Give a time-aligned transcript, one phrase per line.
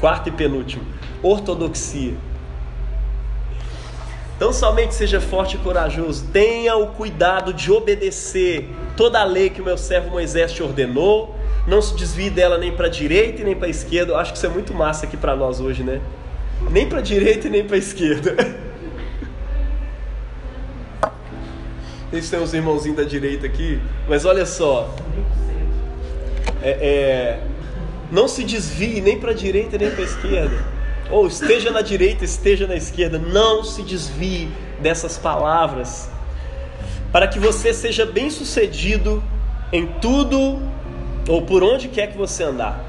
[0.00, 0.84] Quarto e penúltimo,
[1.22, 2.14] ortodoxia.
[4.36, 9.62] Então somente seja forte e corajoso, tenha o cuidado de obedecer toda a lei que
[9.62, 11.34] o meu servo Moisés te ordenou,
[11.66, 14.12] não se desvie dela nem para a direita e nem para a esquerda.
[14.12, 16.00] Eu acho que isso é muito massa aqui para nós hoje, né?
[16.70, 18.36] Nem para a direita e nem para a esquerda.
[22.30, 24.94] Têm uns irmãozinhos da direita aqui, mas olha só.
[26.62, 27.40] É, é,
[28.10, 30.74] não se desvie nem para a direita nem para a esquerda
[31.10, 36.08] ou esteja na direita, esteja na esquerda, não se desvie dessas palavras,
[37.12, 39.22] para que você seja bem sucedido
[39.72, 40.60] em tudo
[41.28, 42.84] ou por onde quer que você andar.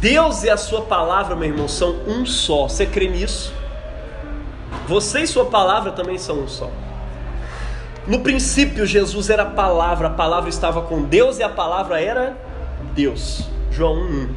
[0.00, 2.68] Deus e a sua palavra, meu irmão, são um só.
[2.68, 3.52] Você crê nisso?
[4.88, 6.70] Você e sua palavra também são um só.
[8.06, 12.36] No princípio, Jesus era a palavra, a palavra estava com Deus e a palavra era
[12.94, 13.44] Deus.
[13.70, 14.28] João 1.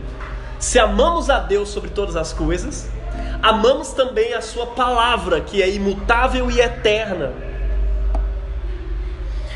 [0.59, 2.89] Se amamos a Deus sobre todas as coisas,
[3.41, 7.33] amamos também a Sua palavra, que é imutável e eterna.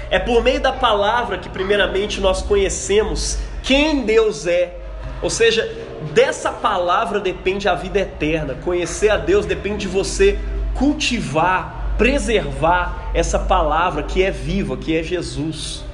[0.10, 4.78] É por meio da palavra que, primeiramente, nós conhecemos quem Deus é.
[5.22, 5.66] Ou seja,
[6.14, 8.56] dessa palavra depende a vida eterna.
[8.64, 10.40] Conhecer a Deus depende de você
[10.73, 15.87] cultivar, preservar essa palavra que é viva, que é Jesus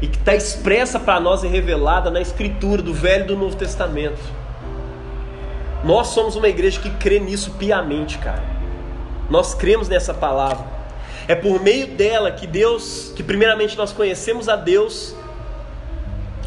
[0.00, 3.56] e que está expressa para nós e revelada na Escritura do Velho e do Novo
[3.56, 4.20] Testamento.
[5.84, 8.42] Nós somos uma igreja que crê nisso piamente, cara.
[9.30, 10.64] Nós cremos nessa palavra.
[11.26, 15.14] É por meio dela que Deus, que primeiramente nós conhecemos a Deus,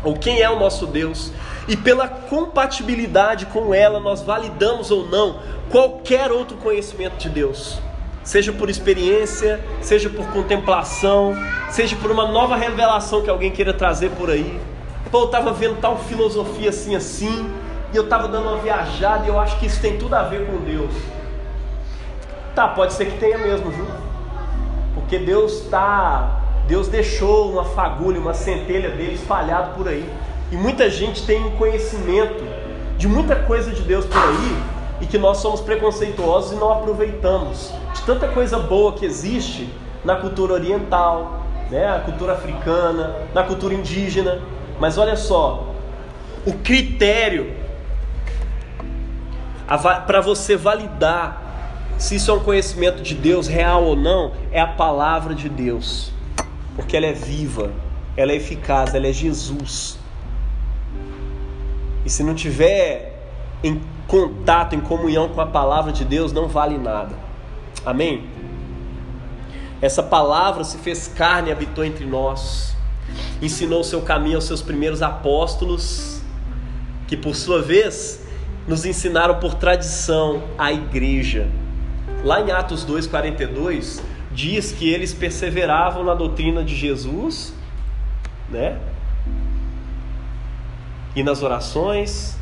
[0.04, 1.32] ou quem é o nosso Deus,
[1.68, 7.80] e pela compatibilidade com ela nós validamos ou não qualquer outro conhecimento de Deus
[8.24, 11.36] seja por experiência, seja por contemplação,
[11.70, 14.60] seja por uma nova revelação que alguém queira trazer por aí.
[15.12, 17.52] Pô, eu estava vendo tal filosofia assim, assim,
[17.94, 20.46] e eu estava dando uma viajada e eu acho que isso tem tudo a ver
[20.46, 20.94] com Deus.
[22.56, 23.88] Tá, pode ser que tenha mesmo, viu?
[24.94, 26.40] Porque Deus está.
[26.68, 30.08] Deus deixou uma fagulha, uma centelha dele espalhado por aí.
[30.52, 32.44] E muita gente tem um conhecimento
[32.98, 34.64] de muita coisa de Deus por aí
[35.02, 39.68] e que nós somos preconceituosos e não aproveitamos de tanta coisa boa que existe
[40.06, 44.42] na cultura oriental, né, a cultura africana, na cultura indígena.
[44.80, 45.74] Mas olha só,
[46.46, 47.56] o critério
[50.06, 51.42] para você validar
[51.98, 56.12] se isso é um conhecimento de Deus real ou não é a palavra de Deus,
[56.76, 57.72] porque ela é viva,
[58.18, 60.00] ela é eficaz, ela é Jesus.
[62.04, 63.11] E se não tiver
[63.64, 67.16] em contato, em comunhão com a palavra de Deus, não vale nada.
[67.86, 68.30] Amém?
[69.82, 72.76] Essa palavra se fez carne e habitou entre nós.
[73.42, 76.22] Ensinou o seu caminho aos seus primeiros apóstolos,
[77.08, 78.26] que por sua vez
[78.68, 81.50] nos ensinaram por tradição a igreja.
[82.24, 84.02] Lá em Atos 2:42
[84.32, 87.54] diz que eles perseveravam na doutrina de Jesus,
[88.50, 88.78] né?
[91.16, 92.38] E nas orações,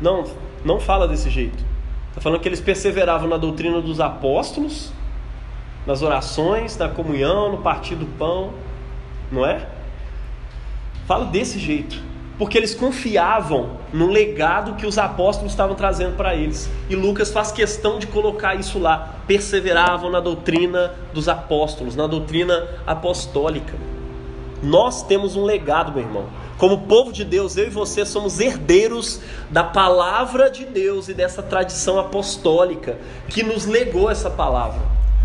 [0.00, 0.24] não,
[0.64, 1.64] não fala desse jeito.
[2.08, 4.92] Está falando que eles perseveravam na doutrina dos apóstolos,
[5.86, 8.50] nas orações, na comunhão, no partir do pão,
[9.30, 9.66] não é?
[11.06, 12.00] Fala desse jeito,
[12.38, 16.70] porque eles confiavam no legado que os apóstolos estavam trazendo para eles.
[16.88, 19.16] E Lucas faz questão de colocar isso lá.
[19.26, 23.74] Perseveravam na doutrina dos apóstolos, na doutrina apostólica.
[24.62, 26.26] Nós temos um legado, meu irmão.
[26.60, 29.18] Como povo de Deus, eu e você somos herdeiros
[29.50, 32.98] da palavra de Deus e dessa tradição apostólica
[33.30, 34.82] que nos legou essa palavra.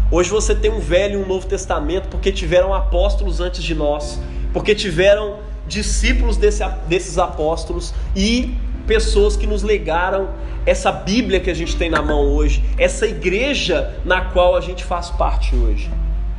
[0.09, 4.18] Hoje você tem um velho e um novo testamento porque tiveram apóstolos antes de nós,
[4.53, 8.56] porque tiveram discípulos desse, desses apóstolos e
[8.88, 10.29] pessoas que nos legaram
[10.66, 14.85] essa Bíblia que a gente tem na mão hoje, essa igreja na qual a gente
[14.85, 15.91] faz parte hoje.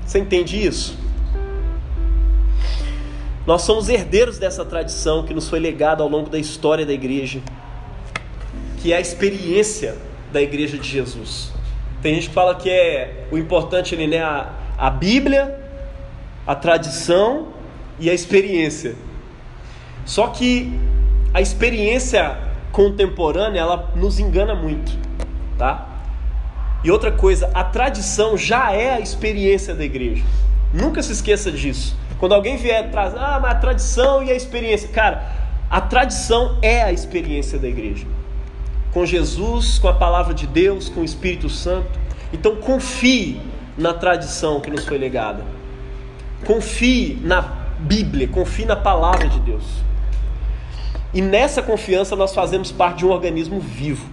[0.06, 1.05] Você entende isso?
[3.46, 7.40] Nós somos herdeiros dessa tradição que nos foi legada ao longo da história da igreja,
[8.78, 9.96] que é a experiência
[10.32, 11.52] da igreja de Jesus.
[12.02, 14.20] Tem gente que fala que é o importante ali, né?
[14.20, 15.60] A, a Bíblia,
[16.44, 17.48] a tradição
[18.00, 18.96] e a experiência.
[20.04, 20.72] Só que
[21.32, 22.36] a experiência
[22.72, 24.92] contemporânea ela nos engana muito,
[25.56, 25.88] tá?
[26.82, 30.24] E outra coisa, a tradição já é a experiência da igreja.
[30.74, 31.96] Nunca se esqueça disso.
[32.18, 34.88] Quando alguém vier trazer, ah, mas a tradição e a experiência.
[34.88, 35.32] Cara,
[35.68, 38.06] a tradição é a experiência da igreja.
[38.92, 41.98] Com Jesus, com a palavra de Deus, com o Espírito Santo.
[42.32, 43.40] Então confie
[43.76, 45.44] na tradição que nos foi legada.
[46.46, 47.42] Confie na
[47.78, 49.64] Bíblia, confie na palavra de Deus.
[51.12, 54.08] E nessa confiança nós fazemos parte de um organismo vivo.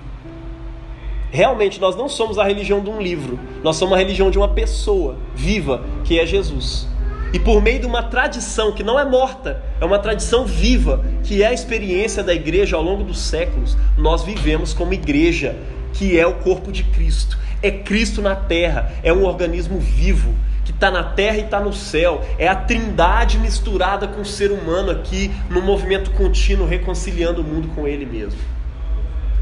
[1.31, 4.49] Realmente nós não somos a religião de um livro, nós somos a religião de uma
[4.49, 6.87] pessoa viva, que é Jesus.
[7.33, 11.41] E por meio de uma tradição que não é morta, é uma tradição viva, que
[11.41, 15.55] é a experiência da igreja ao longo dos séculos, nós vivemos como igreja,
[15.93, 17.35] que é o corpo de Cristo.
[17.59, 21.73] É Cristo na terra, é um organismo vivo que está na terra e está no
[21.73, 22.23] céu.
[22.37, 27.67] É a trindade misturada com o ser humano aqui, no movimento contínuo, reconciliando o mundo
[27.69, 28.39] com ele mesmo.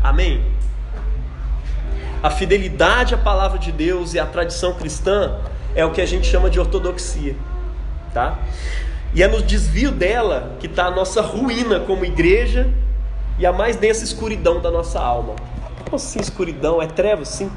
[0.01, 0.41] Amém?
[2.23, 5.39] A fidelidade à palavra de Deus e à tradição cristã
[5.75, 7.35] é o que a gente chama de ortodoxia
[8.13, 8.39] tá?
[9.13, 12.69] E é no desvio dela que está a nossa ruína como igreja
[13.37, 15.35] e a mais densa escuridão da nossa alma.
[15.83, 16.81] Como assim escuridão?
[16.81, 17.27] É trevas?
[17.29, 17.51] Sim.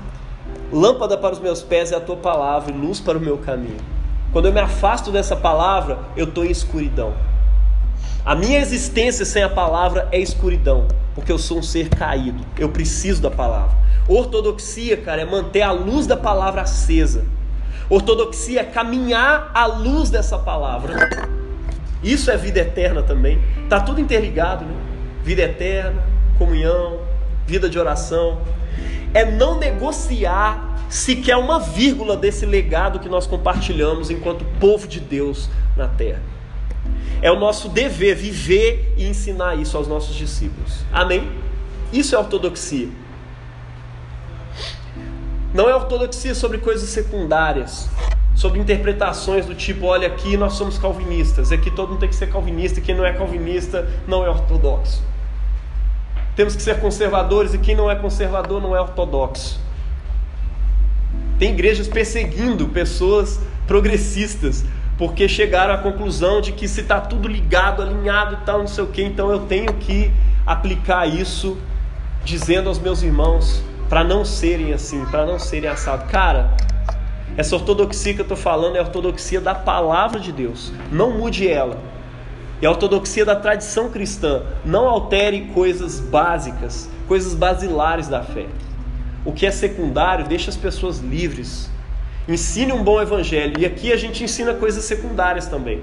[0.73, 3.79] Lâmpada para os meus pés é a tua palavra e luz para o meu caminho.
[4.33, 7.15] Quando eu me afasto dessa palavra, eu estou em escuridão.
[8.25, 12.45] A minha existência sem a palavra é escuridão, porque eu sou um ser caído.
[12.59, 13.77] Eu preciso da palavra.
[14.09, 17.25] Ortodoxia, cara, é manter a luz da palavra acesa.
[17.95, 21.29] Ortodoxia é caminhar à luz dessa palavra.
[22.03, 23.41] Isso é vida eterna também.
[23.69, 24.75] Tá tudo interligado, né?
[25.23, 26.03] Vida eterna,
[26.37, 26.99] comunhão,
[27.47, 28.41] vida de oração.
[29.15, 35.49] É não negociar sequer uma vírgula desse legado que nós compartilhamos enquanto povo de Deus
[35.77, 36.23] na terra.
[37.23, 40.81] É o nosso dever viver e ensinar isso aos nossos discípulos.
[40.93, 41.31] Amém?
[41.93, 42.89] Isso é ortodoxia.
[45.55, 47.89] Não é ortodoxia sobre coisas secundárias,
[48.35, 52.29] sobre interpretações do tipo, olha, aqui nós somos calvinistas, aqui todo mundo tem que ser
[52.29, 55.01] calvinista, e quem não é calvinista não é ortodoxo.
[56.35, 59.61] Temos que ser conservadores e quem não é conservador não é ortodoxo.
[61.39, 64.65] Tem igrejas perseguindo pessoas progressistas
[64.99, 68.83] porque chegaram à conclusão de que se está tudo ligado, alinhado e tal, não sei
[68.83, 70.11] o que, então eu tenho que
[70.45, 71.57] aplicar isso
[72.25, 73.63] dizendo aos meus irmãos
[73.95, 76.11] para não serem assim, para não serem assados.
[76.11, 76.51] Cara,
[77.37, 80.73] essa ortodoxia que eu estou falando é a ortodoxia da palavra de Deus.
[80.91, 81.79] Não mude ela.
[82.61, 84.43] E a ortodoxia da tradição cristã.
[84.65, 88.47] Não altere coisas básicas, coisas basilares da fé.
[89.25, 91.71] O que é secundário, deixa as pessoas livres.
[92.27, 93.61] Ensine um bom evangelho.
[93.61, 95.81] E aqui a gente ensina coisas secundárias também.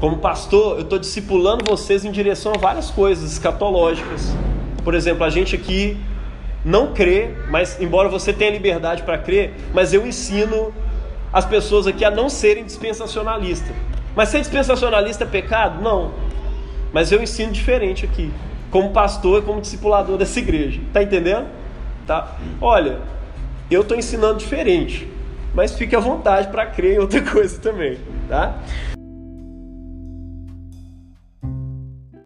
[0.00, 4.32] Como pastor, eu estou discipulando vocês em direção a várias coisas escatológicas
[4.88, 5.98] por exemplo, a gente aqui
[6.64, 10.72] não crê, mas embora você tenha liberdade para crer, mas eu ensino
[11.30, 13.76] as pessoas aqui a não serem dispensacionalistas.
[14.16, 15.82] Mas ser dispensacionalista é pecado?
[15.82, 16.14] Não.
[16.90, 18.32] Mas eu ensino diferente aqui,
[18.70, 20.80] como pastor e como discipulador dessa igreja.
[20.90, 21.48] Tá entendendo?
[22.06, 22.38] Tá?
[22.58, 22.98] Olha,
[23.70, 25.06] eu estou ensinando diferente,
[25.54, 28.56] mas fique à vontade para crer em outra coisa também, tá?